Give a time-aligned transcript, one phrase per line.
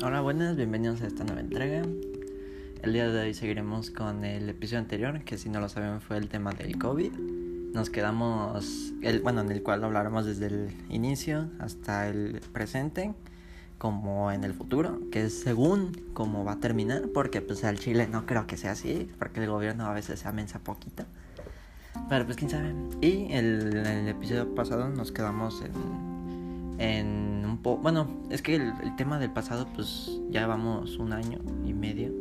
[0.00, 1.82] Hola, buenas, bienvenidos a esta nueva entrega.
[2.82, 6.18] El día de hoy seguiremos con el episodio anterior, que si no lo saben fue
[6.18, 7.10] el tema del COVID.
[7.74, 13.12] Nos quedamos, el, bueno, en el cual hablaremos desde el inicio hasta el presente,
[13.78, 18.06] como en el futuro, que es según cómo va a terminar, porque pues al Chile
[18.06, 21.06] no creo que sea así, porque el gobierno a veces se amensa poquito.
[22.08, 22.72] Pero pues quién sabe.
[23.00, 27.27] Y el, el episodio pasado nos quedamos en, en
[27.62, 32.12] Bueno, es que el, tema del pasado pues ya vamos un año y medio.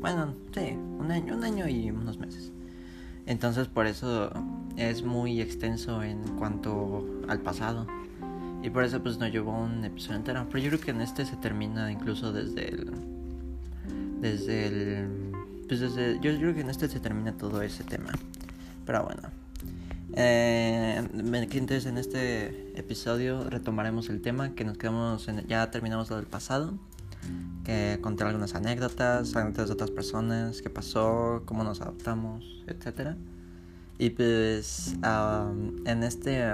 [0.00, 2.52] Bueno, sí, un año, un año y unos meses.
[3.26, 4.30] Entonces por eso
[4.76, 7.86] es muy extenso en cuanto al pasado.
[8.62, 10.46] Y por eso pues nos llevó un episodio entero.
[10.50, 12.90] Pero yo creo que en este se termina incluso desde el...
[14.20, 15.08] Desde el...
[15.68, 16.14] Pues desde...
[16.20, 18.12] Yo creo que en este se termina todo ese tema.
[18.84, 19.45] Pero bueno.
[20.18, 26.16] Eh, entonces en este episodio retomaremos el tema que nos quedamos en, ya terminamos lo
[26.16, 26.72] del pasado
[27.64, 33.16] que contar algunas anécdotas anécdotas de otras personas qué pasó cómo nos adaptamos etcétera.
[33.98, 36.44] Y pues um, en este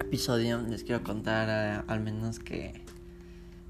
[0.00, 2.82] episodio les quiero contar uh, al menos que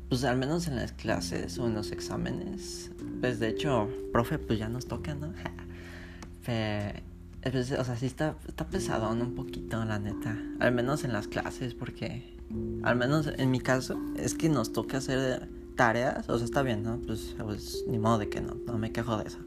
[0.08, 4.60] pues al menos en las clases o en los exámenes pues de hecho profe pues
[4.60, 5.32] ya nos toca no
[7.44, 10.36] o sea, sí está, está pesadón un poquito, la neta.
[10.60, 12.36] Al menos en las clases, porque.
[12.82, 16.28] Al menos en mi caso, es que nos toca hacer tareas.
[16.28, 16.98] O sea, está bien, ¿no?
[16.98, 19.38] Pues, pues ni modo de que no, no me quejo de eso.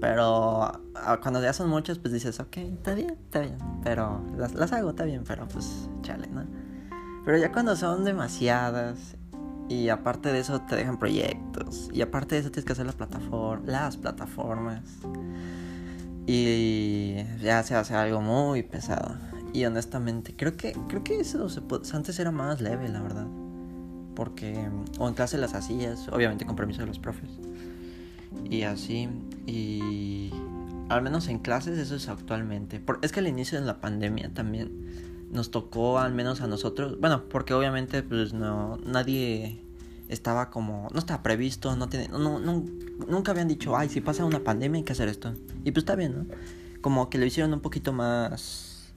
[0.00, 0.82] Pero
[1.22, 3.58] cuando ya son muchas, pues dices, ok, está bien, está bien.
[3.82, 6.44] Pero las, las hago, está bien, pero pues chale, ¿no?
[7.24, 9.16] Pero ya cuando son demasiadas
[9.68, 11.88] y aparte de eso te dejan proyectos.
[11.92, 14.82] Y aparte de eso tienes que hacer la plataforma, las plataformas.
[16.26, 19.16] Y ya se hace algo muy pesado.
[19.52, 23.26] Y honestamente, creo que, creo que eso se puede, antes era más leve, la verdad.
[24.16, 24.68] Porque,
[24.98, 27.30] o en clase las hacías, obviamente con permiso de los profes.
[28.50, 29.08] Y así,
[29.46, 30.32] y
[30.88, 32.82] al menos en clases eso es actualmente.
[33.02, 37.24] es que al inicio de la pandemia también nos tocó, al menos a nosotros, bueno,
[37.28, 39.60] porque obviamente pues no, nadie
[40.08, 42.64] estaba como, no estaba previsto, no tiene, no, no,
[43.08, 45.32] nunca habían dicho, ay, si pasa una pandemia hay que hacer esto.
[45.64, 46.34] Y pues está bien, ¿no?
[46.80, 48.92] Como que lo hicieron un poquito más,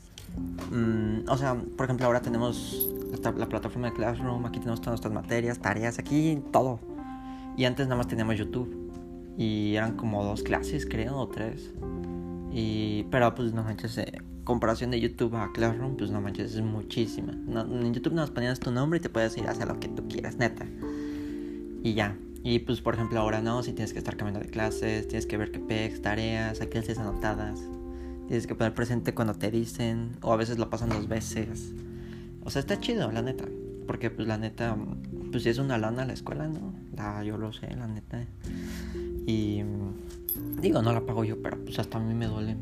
[0.71, 2.89] mmm, o sea, por ejemplo, ahora tenemos
[3.23, 6.79] la, la, plataforma de Classroom, aquí tenemos todas nuestras materias, tareas, aquí todo.
[7.55, 8.85] Y antes nada más teníamos YouTube.
[9.37, 11.73] Y eran como dos clases, creo, o tres.
[12.51, 16.61] Y, pero pues no manches, eh, comparación de YouTube a Classroom, pues no manches, es
[16.61, 17.33] muchísima.
[17.33, 19.87] No, en YouTube más ponías tu nombre y te puedes ir a hacer lo que
[19.87, 20.65] tú quieras, neta
[21.87, 22.17] y ya.
[22.43, 25.37] Y pues por ejemplo ahora no, si tienes que estar cambiando de clases, tienes que
[25.37, 27.59] ver qué pex, tareas, aquí clases anotadas.
[28.27, 31.73] Tienes que poner presente cuando te dicen, o a veces lo pasan dos veces.
[32.43, 33.45] O sea, está chido, la neta.
[33.85, 34.77] Porque pues la neta,
[35.31, 36.73] pues si es una lana la escuela, ¿no?
[36.95, 38.25] La, yo lo sé, la neta.
[39.25, 39.63] Y
[40.61, 42.57] digo, no la pago yo, pero pues hasta a mí me duele.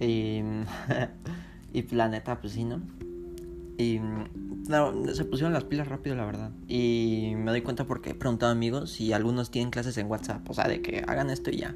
[0.00, 0.42] Y,
[1.72, 2.80] y la neta, pues sí, ¿no?
[3.76, 4.00] Y
[4.68, 6.50] no, se pusieron las pilas rápido, la verdad.
[6.68, 10.48] Y me doy cuenta porque he preguntado a amigos si algunos tienen clases en WhatsApp.
[10.48, 11.74] O sea, de que hagan esto y ya.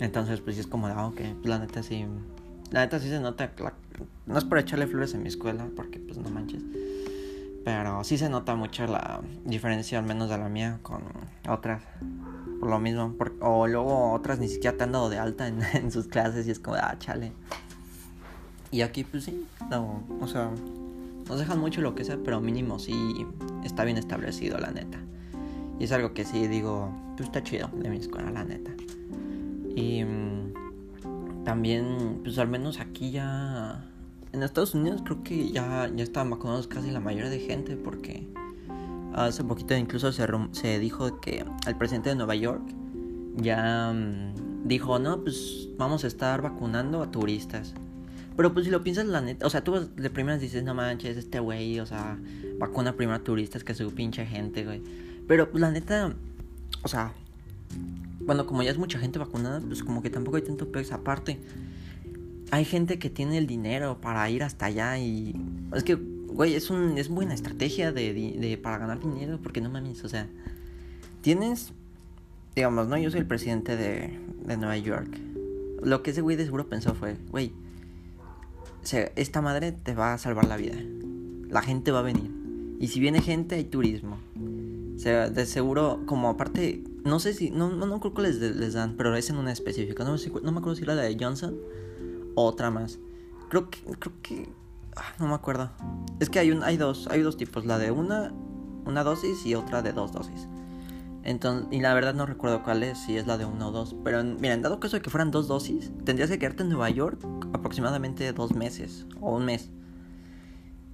[0.00, 2.04] Entonces, pues sí es como, ah, ok, pues la neta sí.
[2.70, 3.52] La neta sí se nota.
[4.26, 6.62] no es por echarle flores en mi escuela, porque pues no manches.
[7.64, 11.02] Pero sí se nota mucho la diferencia, al menos de la mía, con
[11.48, 11.82] otras.
[12.60, 13.14] Por lo mismo.
[13.40, 16.50] o luego otras ni siquiera te han dado de alta en, en sus clases y
[16.50, 17.32] es como, ah, chale.
[18.74, 20.50] Y aquí, pues sí, no, o sea,
[21.28, 23.24] nos dejan mucho lo que sea, pero mínimo sí
[23.62, 24.98] está bien establecido, la neta.
[25.78, 28.72] Y es algo que sí digo, pues está chido de mi escuela, la neta.
[29.76, 33.88] Y mm, también, pues al menos aquí ya.
[34.32, 38.26] En Estados Unidos creo que ya, ya estaban vacunados casi la mayoría de gente, porque
[39.12, 42.64] hace poquito incluso se, se dijo que el presidente de Nueva York
[43.36, 47.72] ya mm, dijo: No, pues vamos a estar vacunando a turistas.
[48.36, 51.16] Pero pues si lo piensas, la neta, o sea, tú de primeras dices, no manches,
[51.16, 52.18] este güey, o sea,
[52.58, 54.82] vacuna primero a turistas que su pinche gente, güey.
[55.28, 56.14] Pero pues la neta,
[56.82, 57.12] o sea,
[58.20, 60.94] bueno, como ya es mucha gente vacunada, pues como que tampoco hay tanto peso.
[60.94, 61.38] Aparte,
[62.50, 65.34] hay gente que tiene el dinero para ir hasta allá y...
[65.74, 69.70] Es que, güey, es, un, es buena estrategia de, de, para ganar dinero, porque no
[69.70, 70.28] mames, o sea,
[71.20, 71.72] tienes,
[72.56, 72.98] digamos, ¿no?
[72.98, 75.18] Yo soy el presidente de, de Nueva York.
[75.82, 77.52] Lo que ese güey de seguro pensó fue, güey,
[78.92, 80.76] esta madre te va a salvar la vida.
[81.48, 82.30] La gente va a venir.
[82.80, 84.18] Y si viene gente, hay turismo.
[84.94, 88.36] O sea, de seguro, como aparte, no sé si, no, no, no creo que les,
[88.36, 90.04] les dan, pero es en una específica.
[90.04, 91.56] No, no me acuerdo si era la de Johnson
[92.34, 92.98] o otra más.
[93.48, 94.48] Creo que, creo que,
[94.96, 95.70] ah, no me acuerdo.
[96.20, 97.66] Es que hay, un, hay dos, hay dos tipos.
[97.66, 98.32] La de una,
[98.86, 100.48] una dosis y otra de dos dosis.
[101.24, 103.96] Entonces, y la verdad no recuerdo cuál es, si es la de uno o dos.
[104.04, 107.26] Pero miren, dado caso de que fueran dos dosis, tendrías que quedarte en Nueva York
[107.54, 109.70] aproximadamente dos meses o un mes.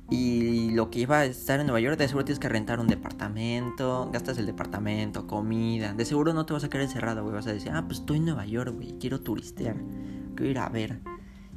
[0.09, 2.87] Y lo que iba a estar en Nueva York, de seguro tienes que rentar un
[2.87, 5.95] departamento, gastas el departamento, comida.
[5.95, 7.35] De seguro no te vas a quedar encerrado, güey.
[7.35, 9.77] Vas a decir, ah, pues estoy en Nueva York, güey, quiero turistear,
[10.35, 11.01] quiero ir a ver.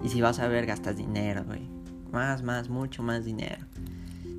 [0.03, 1.67] Y si vas a ver, gastas dinero, güey.
[2.11, 3.65] Más, más, mucho más dinero.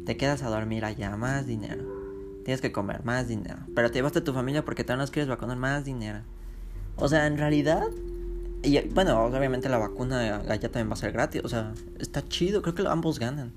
[0.06, 2.03] Te quedas a dormir allá, más dinero.
[2.44, 3.60] Tienes que comer más dinero.
[3.74, 6.20] Pero te llevaste a tu familia porque tú no quieres vacunar más dinero.
[6.96, 7.84] O sea, en realidad.
[8.62, 11.42] Y bueno, obviamente la vacuna allá también va a ser gratis.
[11.44, 12.60] O sea, está chido.
[12.60, 13.52] Creo que ambos ganan.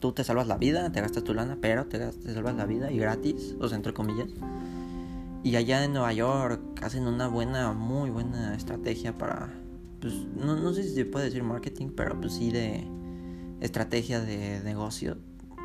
[0.00, 2.90] Tú te salvas la vida, te gastas tu lana, pero te, te salvas la vida
[2.90, 3.54] y gratis.
[3.60, 4.28] O sea, entre comillas.
[5.42, 9.50] Y allá en Nueva York hacen una buena, muy buena estrategia para.
[10.00, 12.86] Pues no, no sé si se puede decir marketing, pero pues sí de
[13.60, 15.18] estrategia de negocio.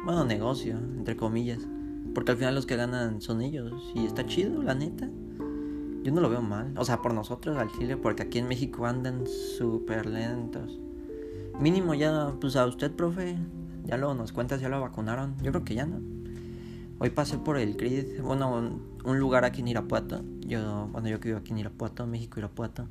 [0.03, 1.59] Bueno, negocio, entre comillas
[2.15, 3.91] porque al final los que ganan son ellos.
[3.93, 5.07] Y está chido, la neta.
[6.01, 6.73] Yo no lo veo mal.
[6.77, 10.79] O sea, por nosotros al Chile, porque aquí en México andan súper lentos.
[11.59, 13.37] Mínimo ya, pues a usted, profe,
[13.85, 15.35] ya lo nos cuentas, ya lo vacunaron.
[15.43, 15.99] Yo creo que ya no.
[16.99, 18.71] Hoy pasé por el CRID, bueno,
[19.03, 20.23] un, lugar aquí en Irapuato.
[20.41, 22.87] Yo, bueno, yo que vivo aquí en Irapuato, México, Irapuato.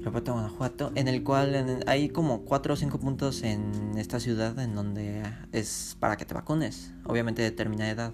[0.00, 4.74] Irapuato, Guanajuato, en el cual hay como cuatro o cinco puntos en esta ciudad en
[4.74, 8.12] donde es para que te vacunes, obviamente de determinada edad.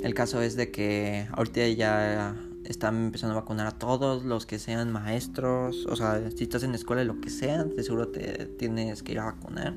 [0.00, 2.34] El caso es de que ahorita ya
[2.64, 6.74] están empezando a vacunar a todos los que sean maestros, o sea, si estás en
[6.74, 9.74] escuela lo que sea, de seguro te tienes que ir a vacunar,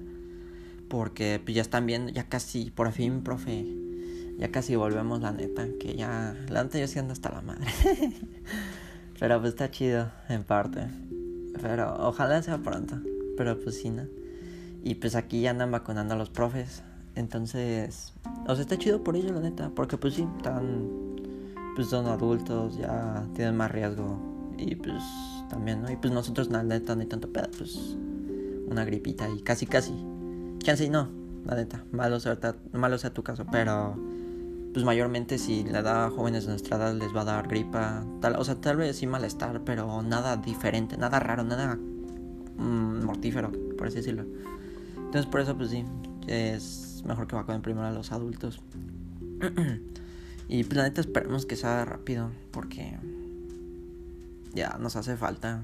[0.87, 3.65] porque pues, ya están viendo, ya casi, por fin, profe,
[4.37, 7.67] ya casi volvemos la neta, que ya, la neta yo siendo hasta la madre.
[9.19, 10.87] Pero pues está chido, en parte.
[11.61, 12.95] Pero ojalá sea pronto.
[13.37, 14.03] Pero pues sí, ¿no?
[14.83, 16.83] Y pues aquí ya andan vacunando a los profes.
[17.15, 18.13] Entonces,
[18.47, 19.71] o sea, está chido por ello, la neta.
[19.75, 20.87] Porque pues sí, están.
[21.75, 24.17] Pues son adultos, ya tienen más riesgo.
[24.57, 25.03] Y pues
[25.49, 25.91] también, ¿no?
[25.91, 27.49] Y pues nosotros, la neta, hay tanto pedo.
[27.57, 27.97] Pues
[28.67, 29.93] una gripita y casi, casi.
[30.59, 31.09] Chance y no,
[31.45, 31.83] la neta.
[31.91, 32.37] Malo sea,
[32.71, 33.97] malo sea tu caso, pero
[34.73, 38.05] pues mayormente si le da a jóvenes de nuestra edad les va a dar gripa,
[38.21, 43.51] tal, o sea, tal vez sí malestar, pero nada diferente, nada raro, nada mm, mortífero,
[43.77, 44.25] por así decirlo.
[44.95, 45.85] Entonces por eso pues sí,
[46.27, 48.61] es mejor que vacunen primero a los adultos.
[50.47, 52.97] y pues, esperemos que sea rápido, porque
[54.53, 55.63] ya nos hace falta.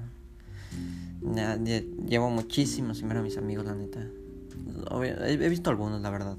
[2.08, 4.04] llevo muchísimo sin ver a mis amigos, la neta.
[5.00, 6.36] he visto algunos, la verdad.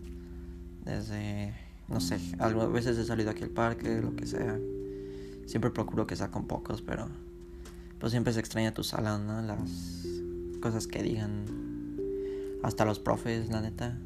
[0.84, 4.60] Desde no sé, a veces he salido aquí al parque, lo que sea.
[5.46, 7.08] Siempre procuro que sea con pocos, pero
[8.00, 9.42] pues siempre se extraña tu sala, ¿no?
[9.42, 10.06] Las
[10.62, 11.46] cosas que digan.
[12.64, 13.98] Hasta los profes, la neta.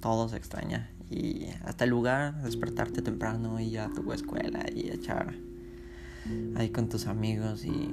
[0.00, 0.90] Todo se extraña.
[1.10, 5.34] Y hasta el lugar, despertarte temprano y a tu escuela y echar
[6.56, 7.90] ahí con tus amigos y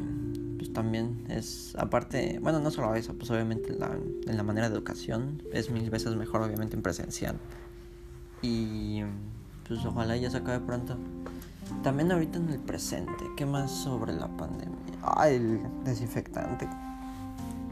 [0.58, 3.92] pues también es aparte, bueno, no solo eso, pues obviamente la,
[4.26, 7.38] en la manera de educación es mil veces mejor obviamente en presencial.
[8.42, 9.04] Y
[9.68, 10.98] pues ojalá ya se acabe pronto.
[11.84, 14.78] También ahorita en el presente, ¿qué más sobre la pandemia?
[15.04, 16.68] Ah, el desinfectante.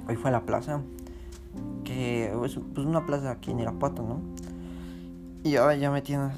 [0.08, 0.82] Hoy fue a la plaza,
[1.84, 4.20] que es pues una plaza aquí en Irapuato, ¿no?
[5.44, 6.34] Y ahora ya me tienes...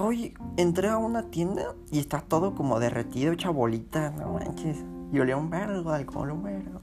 [0.00, 4.78] Oye, entré a una tienda y está todo como derretido, hecha bolita, no manches.
[5.12, 6.80] Y olía un vergo, alcohol, un vergo.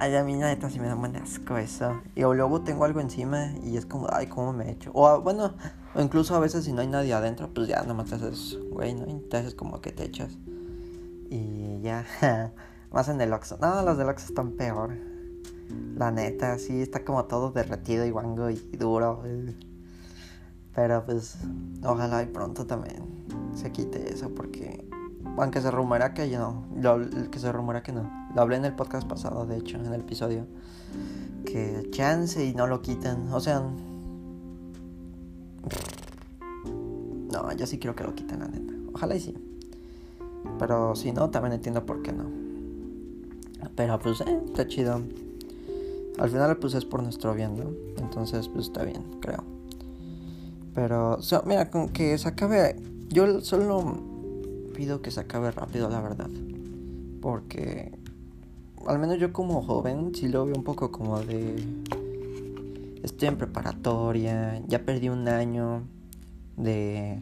[0.00, 2.00] Ay, a mí neta sí me da buen asco eso.
[2.14, 4.90] Y luego tengo algo encima y es como, ay, ¿cómo me he hecho?
[4.94, 5.54] O bueno,
[5.94, 8.94] o incluso a veces si no hay nadie adentro, pues ya nomás te haces, güey,
[8.94, 9.06] ¿no?
[9.08, 10.36] Y te haces como que te echas.
[11.30, 12.04] Y ya,
[12.92, 13.58] más en el Oxxo.
[13.60, 14.96] No, los del Oxxo están peor.
[15.96, 19.22] La neta, sí, está como todo derretido y guango y duro.
[20.74, 21.36] Pero pues,
[21.84, 23.14] ojalá y pronto también
[23.54, 24.84] se quite eso porque
[25.38, 26.64] aunque se rumora que no,
[27.30, 28.23] que se rumora que no.
[28.34, 30.46] Lo hablé en el podcast pasado, de hecho, en el episodio.
[31.44, 33.32] Que chance y no lo quitan.
[33.32, 33.62] O sea...
[37.32, 38.72] No, yo sí quiero que lo quiten, la neta.
[38.92, 39.34] Ojalá y sí.
[40.58, 42.24] Pero si no, también entiendo por qué no.
[43.74, 45.00] Pero pues, eh, está chido.
[46.18, 47.70] Al final, pues es por nuestro bien, ¿no?
[47.98, 49.42] Entonces, pues está bien, creo.
[50.74, 52.76] Pero, mira, con que se acabe.
[53.08, 54.02] Yo solo
[54.74, 56.30] pido que se acabe rápido, la verdad.
[57.20, 57.92] Porque,
[58.86, 61.56] al menos yo como joven, sí lo veo un poco como de...
[63.02, 65.82] Estoy en preparatoria, ya perdí un año
[66.56, 67.20] de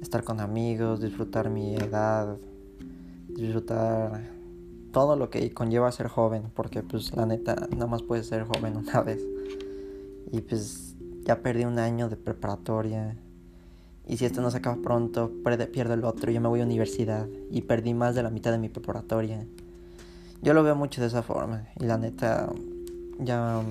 [0.00, 2.38] estar con amigos, disfrutar mi edad,
[3.28, 4.30] disfrutar
[4.92, 8.76] todo lo que conlleva ser joven, porque pues la neta nada más puedes ser joven
[8.78, 9.22] una vez.
[10.32, 13.16] Y pues ya perdí un año de preparatoria.
[14.08, 15.30] Y si esto no se acaba pronto,
[15.72, 16.30] pierdo el otro.
[16.30, 19.44] Yo me voy a universidad y perdí más de la mitad de mi preparatoria.
[20.42, 21.66] Yo lo veo mucho de esa forma.
[21.80, 22.48] Y la neta,
[23.18, 23.62] ya,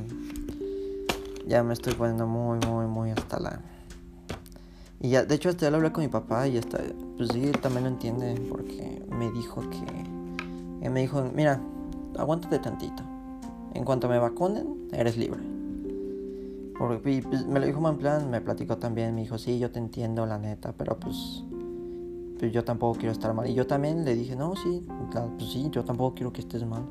[1.47, 3.59] ya me estoy poniendo muy, muy, muy hasta la...
[4.99, 6.79] Y ya, de hecho, hasta ya lo hablé con mi papá y hasta,
[7.17, 10.89] pues sí, también lo entiende porque me dijo que...
[10.89, 11.61] me dijo, mira,
[12.17, 13.03] aguántate tantito.
[13.73, 15.41] En cuanto me vacunen, eres libre.
[16.77, 19.79] Porque pues, me lo dijo en plan, me platicó también, me dijo, sí, yo te
[19.79, 21.43] entiendo, la neta, pero pues,
[22.39, 23.49] pues yo tampoco quiero estar mal.
[23.49, 24.85] Y yo también le dije, no, sí,
[25.37, 26.83] pues sí, yo tampoco quiero que estés mal.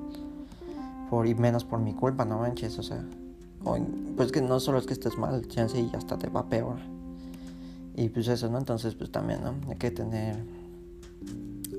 [1.10, 3.04] Por, y menos por mi culpa, no manches, o sea.
[4.16, 6.76] pues que no solo es que estés mal, chance y hasta te va peor.
[7.96, 8.58] Y pues eso, ¿no?
[8.58, 9.54] Entonces, pues también, ¿no?
[9.68, 10.36] Hay que tener,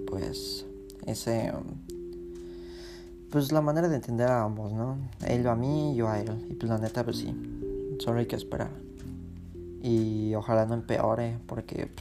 [0.07, 0.65] pues,
[1.05, 1.51] ese,
[3.35, 4.97] pues la manera de entender a ambos, ¿no?
[5.27, 6.47] Él a mí, yo a él.
[6.49, 7.35] Y pues la neta, pues sí,
[7.99, 8.69] Solo hay que esperar.
[9.81, 11.91] Y ojalá no empeore porque...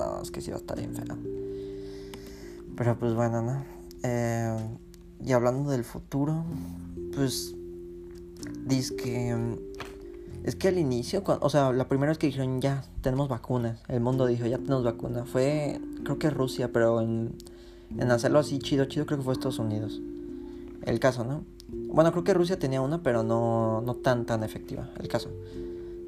[0.00, 0.92] no, es que sí va a estar bien.
[2.76, 3.64] Pero pues bueno, ¿no?
[4.02, 4.56] Eh,
[5.24, 6.44] y hablando del futuro,
[7.14, 7.54] pues...
[8.64, 9.58] Dice que...
[10.44, 14.00] Es que al inicio, o sea, la primera vez que dijeron ya, tenemos vacunas, el
[14.00, 17.34] mundo dijo ya tenemos vacuna, fue, creo que Rusia, pero en,
[17.98, 20.00] en hacerlo así chido, chido, creo que fue Estados Unidos.
[20.86, 21.44] El caso, ¿no?
[21.92, 24.88] Bueno, creo que Rusia tenía una, pero no, no tan tan efectiva.
[24.98, 25.28] El caso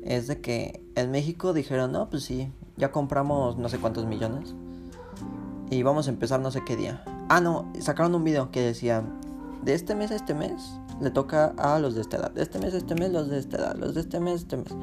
[0.02, 2.50] es de que en México dijeron, no, pues sí,
[2.82, 4.56] ya compramos no sé cuántos millones.
[5.70, 7.04] Y vamos a empezar no sé qué día.
[7.28, 9.04] Ah, no, sacaron un video que decía,
[9.62, 12.32] de este mes a este mes le toca a los de esta edad.
[12.32, 13.76] De este mes a este mes los de esta edad.
[13.76, 14.74] Los de este mes a este mes.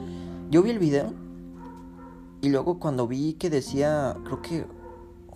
[0.49, 1.11] Yo vi el video
[2.39, 4.65] y luego cuando vi que decía, creo que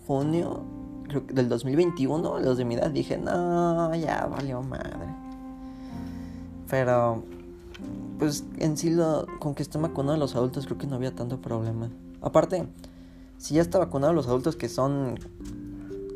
[0.07, 0.63] junio
[1.09, 5.13] creo que del 2021, los de mi edad, dije, no, ya valió madre.
[6.69, 7.25] Pero,
[8.19, 11.41] pues en sí, lo, con que estén vacunados los adultos, creo que no había tanto
[11.41, 11.89] problema.
[12.23, 12.65] Aparte,
[13.37, 15.19] si ya está vacunado los adultos que son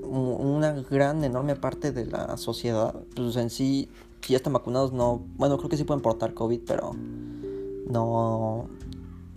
[0.02, 3.90] una gran, enorme parte de la sociedad, pues en sí,
[4.22, 5.22] si ya están vacunados, no.
[5.38, 6.94] Bueno, creo que sí pueden portar COVID, pero
[7.90, 8.68] no.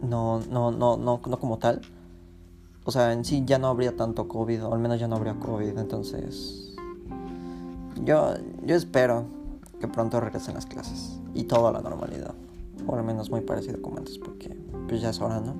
[0.00, 1.80] No, no, no, no, no como tal.
[2.84, 5.34] O sea, en sí ya no habría tanto COVID, o al menos ya no habría
[5.34, 6.74] COVID, entonces.
[8.04, 8.34] Yo,
[8.64, 9.26] yo espero
[9.80, 12.34] que pronto regresen las clases y todo a la normalidad.
[12.86, 14.56] O al menos muy parecido como antes, porque
[14.88, 15.54] pues ya es hora, ¿no?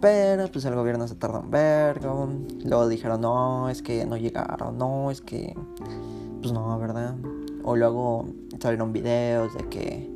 [0.00, 2.28] Pero pues el gobierno se tardó un vergo.
[2.64, 5.54] Luego dijeron, no, es que no llegaron, no, es que.
[6.40, 7.16] Pues no, ¿verdad?
[7.64, 8.26] O luego
[8.58, 10.10] salieron videos de que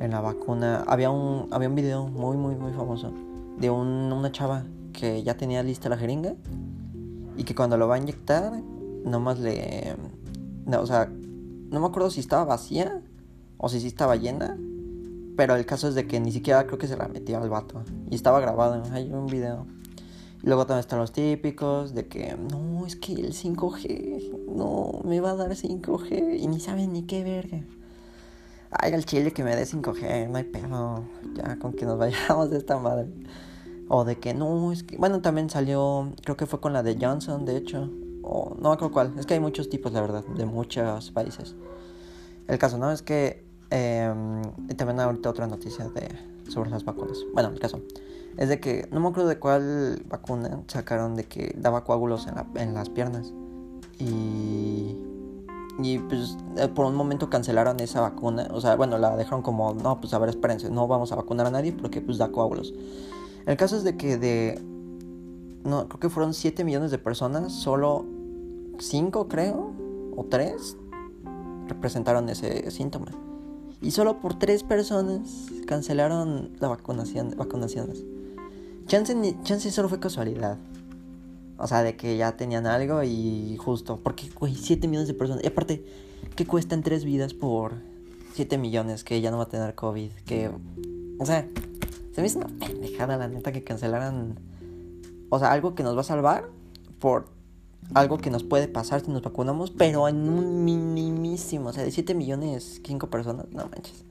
[0.00, 0.84] en la vacuna.
[0.86, 3.12] Había un, había un video muy, muy, muy famoso
[3.58, 6.34] de una chava que ya tenía lista la jeringa
[7.36, 8.52] y que cuando lo va a inyectar,
[9.04, 9.94] nomás le.
[10.66, 13.00] No, o sea, no me acuerdo si estaba vacía
[13.56, 14.58] o si sí estaba llena.
[15.36, 17.82] Pero el caso es de que ni siquiera creo que se la metió al vato.
[18.10, 19.66] Y estaba grabado, hay un video.
[20.42, 25.20] Y luego también están los típicos de que, no, es que el 5G, no, me
[25.20, 27.62] va a dar 5G y ni saben ni qué verga.
[28.70, 31.04] Ay, al chile que me dé 5G, no hay pedo.
[31.34, 33.08] Ya con que nos vayamos de esta madre.
[33.88, 34.96] O de que no, es que.
[34.96, 37.90] Bueno, también salió, creo que fue con la de Johnson, de hecho
[38.22, 41.54] o no creo cuál, es que hay muchos tipos, la verdad, de muchos países.
[42.48, 42.90] El caso, ¿no?
[42.90, 44.14] Es que eh,
[44.76, 46.08] también ahorita otra noticia de,
[46.50, 47.18] sobre las vacunas.
[47.32, 47.80] Bueno, el caso
[48.36, 52.34] es de que no me acuerdo de cuál vacuna sacaron de que daba coágulos en,
[52.36, 53.32] la, en las piernas.
[53.98, 54.96] Y,
[55.82, 58.48] y pues eh, por un momento cancelaron esa vacuna.
[58.52, 61.46] O sea, bueno, la dejaron como, no, pues a ver, espérense, no vamos a vacunar
[61.46, 62.74] a nadie porque pues da coágulos.
[63.46, 64.62] El caso es de que de
[65.64, 68.04] no, creo que fueron 7 millones de personas, solo
[68.78, 69.72] 5 creo,
[70.16, 70.76] o 3,
[71.68, 73.12] representaron ese síntoma.
[73.82, 78.04] Y solo por 3 personas cancelaron la vacunación, vacunaciones.
[78.86, 80.56] Chance, chance solo fue casualidad.
[81.58, 84.00] O sea, de que ya tenían algo y justo.
[84.02, 85.44] Porque, güey, 7 millones de personas.
[85.44, 85.84] Y aparte,
[86.36, 87.74] ¿qué cuestan 3 vidas por
[88.34, 90.10] 7 millones que ya no va a tener COVID?
[90.26, 90.50] Que,
[91.18, 91.46] o sea,
[92.14, 94.36] se me hizo una pendejada la neta que cancelaran
[95.34, 96.50] o sea, algo que nos va a salvar
[96.98, 97.24] por
[97.94, 101.90] algo que nos puede pasar si nos vacunamos, pero en un minimísimo, o sea, de
[101.90, 104.04] 7 millones, 5 personas, no manches.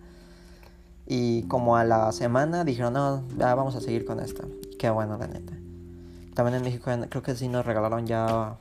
[1.07, 4.47] Y como a la semana dijeron, no, ya vamos a seguir con esto.
[4.77, 5.53] Qué bueno, la neta.
[6.33, 8.57] También en México creo que sí nos regalaron ya...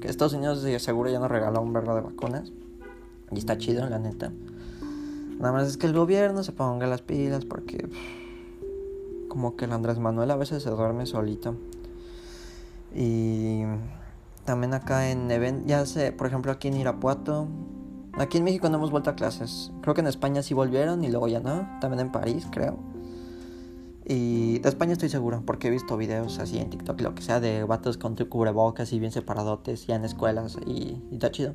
[0.00, 2.50] Que Estados Unidos seguro ya nos regaló un verbo de vacunas.
[3.32, 4.32] Y está chido, la neta.
[5.38, 7.88] Nada más es que el gobierno se ponga las pilas porque
[9.28, 11.54] como que el Andrés Manuel a veces se duerme solito.
[12.94, 13.62] Y
[14.48, 17.48] también acá en event, ya sé, por ejemplo aquí en Irapuato,
[18.14, 19.70] Aquí en México no hemos vuelto a clases.
[19.80, 21.68] Creo que en España sí volvieron y luego ya no.
[21.80, 22.76] También en París, creo.
[24.04, 27.38] Y de España estoy seguro, porque he visto videos así en TikTok, lo que sea,
[27.38, 31.54] de vatos con cubrebocas y bien separadotes, ya en escuelas, y, y está chido.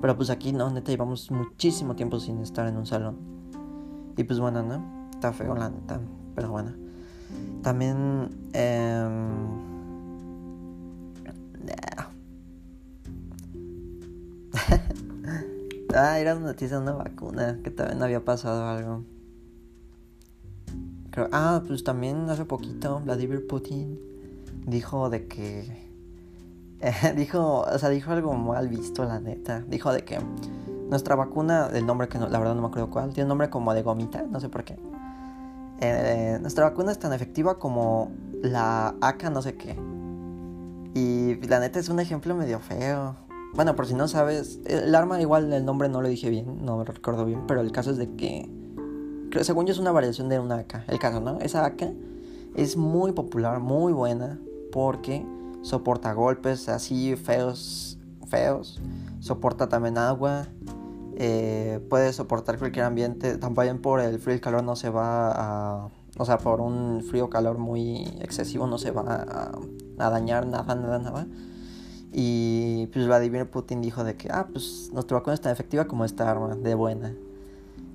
[0.00, 3.18] Pero pues aquí no, neta, llevamos muchísimo tiempo sin estar en un salón.
[4.16, 5.10] Y pues bueno, ¿no?
[5.12, 6.00] Está feo la neta,
[6.34, 6.72] pero bueno.
[7.62, 8.30] También...
[8.52, 9.73] Eh,
[15.94, 19.04] ah, era una noticia de una vacuna, que también había pasado algo
[21.32, 23.98] ah, pues también hace poquito Vladimir Putin
[24.66, 25.84] dijo de que...
[27.16, 29.60] dijo, o sea, dijo algo mal visto, la neta.
[29.68, 30.18] Dijo de que
[30.88, 33.48] nuestra vacuna, el nombre que no, la verdad no me acuerdo cuál, tiene un nombre
[33.48, 34.76] como de gomita, no sé por qué.
[35.80, 39.76] Eh, nuestra vacuna es tan efectiva como la AK no sé qué.
[40.94, 43.16] Y la neta es un ejemplo medio feo.
[43.54, 46.76] Bueno, por si no sabes, el arma igual el nombre no lo dije bien, no
[46.76, 48.48] me recuerdo bien, pero el caso es de que
[49.42, 50.84] según yo es una variación de una AK.
[50.88, 51.38] El caso, ¿no?
[51.40, 51.92] Esa AK
[52.54, 54.38] es muy popular, muy buena,
[54.70, 55.26] porque
[55.62, 58.80] soporta golpes así feos, feos.
[59.20, 60.46] Soporta también agua.
[61.16, 63.38] Eh, puede soportar cualquier ambiente.
[63.38, 65.88] También por el frío y el calor no se va a...
[66.16, 69.52] O sea, por un frío calor muy excesivo no se va a,
[69.98, 71.26] a dañar nada, nada, nada.
[72.16, 76.04] Y pues Vladimir Putin dijo de que, ah, pues nuestra vacuna es tan efectiva como
[76.04, 77.12] esta arma, de buena.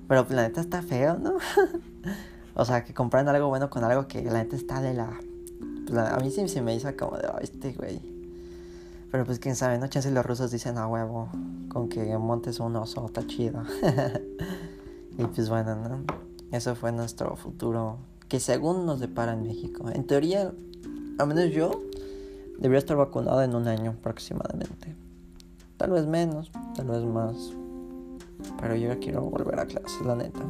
[0.08, 1.38] Pero la neta está feo, ¿no?
[2.54, 5.18] o sea, que compran algo bueno con algo que la neta está de la...
[5.86, 8.02] Pues, a mí sí se me hizo como de, este güey.
[9.10, 9.86] Pero pues quién sabe, ¿no?
[9.86, 11.30] Chance los rusos dicen a huevo,
[11.70, 13.62] con que montes un oso, está chido.
[15.18, 16.04] y pues bueno, ¿no?
[16.52, 17.96] Eso fue nuestro futuro,
[18.28, 19.88] que según nos depara en México.
[19.90, 20.52] En teoría,
[21.18, 21.80] al menos yo,
[22.60, 24.94] debería estar vacunado en un año aproximadamente.
[25.76, 27.52] Tal vez menos, tal vez más.
[28.60, 30.40] Pero yo ya quiero volver a clases, la neta.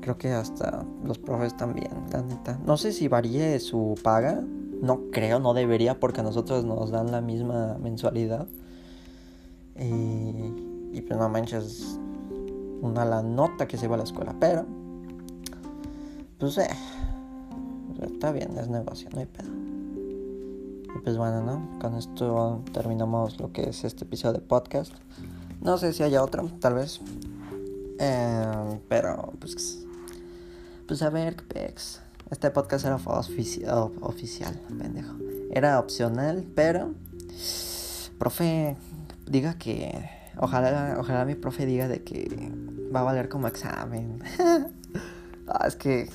[0.00, 2.58] Creo que hasta los profes también, la neta.
[2.66, 4.42] No sé si varíe su paga.
[4.82, 8.46] No creo, no debería, porque a nosotros nos dan la misma mensualidad.
[9.78, 11.98] Y, y pues no manches,
[12.82, 14.34] una la nota que se va a la escuela.
[14.38, 14.66] Pero,
[16.38, 16.68] pues eh,
[18.02, 19.63] está bien, es negocio, no hay pedo.
[21.02, 21.78] Pues bueno, ¿no?
[21.80, 24.92] Con esto terminamos lo que es este episodio de podcast.
[25.60, 27.00] No sé si haya otro, tal vez.
[27.98, 29.84] Eh, pero, pues.
[30.86, 32.00] Pues a ver, pex.
[32.30, 35.14] Este podcast era oficial, oficial, pendejo.
[35.50, 36.94] Era opcional, pero.
[38.18, 38.76] Profe,
[39.26, 40.08] diga que.
[40.38, 42.50] Ojalá, ojalá mi profe diga de que
[42.94, 44.22] va a valer como examen.
[45.48, 46.08] ah, es que.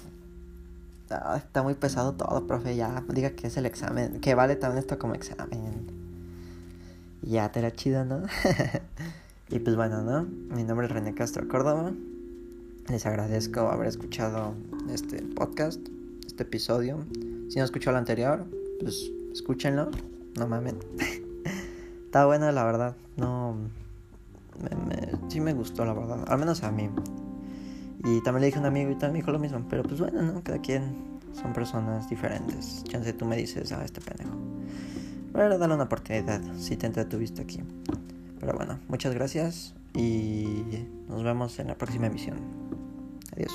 [1.09, 2.75] Está muy pesado todo, profe.
[2.75, 4.19] Ya, diga que es el examen.
[4.21, 5.87] Que vale también esto como examen.
[7.21, 8.23] Ya, te era chido, ¿no?
[9.51, 10.27] Y pues bueno, ¿no?
[10.55, 11.91] Mi nombre es René Castro Córdoba.
[12.87, 14.53] Les agradezco haber escuchado
[14.93, 15.79] este podcast,
[16.27, 16.99] este episodio.
[17.49, 18.45] Si no escuchó el anterior,
[18.79, 19.89] pues escúchenlo.
[20.37, 20.75] No mames.
[22.05, 22.95] Está bueno, la verdad.
[23.17, 23.55] No.
[25.29, 26.25] sí me gustó, la verdad.
[26.27, 26.87] Al menos a mí.
[28.03, 29.65] Y también le dije a un amigo y también me dijo lo mismo.
[29.69, 30.43] Pero pues bueno, ¿no?
[30.43, 30.95] Cada quien
[31.33, 32.83] son personas diferentes.
[32.85, 34.31] Chance tú me dices, ah, este pendejo.
[35.33, 37.61] Pero dale una oportunidad si te entretuviste aquí.
[38.39, 40.63] Pero bueno, muchas gracias y
[41.07, 42.37] nos vemos en la próxima emisión.
[43.35, 43.51] Adiós.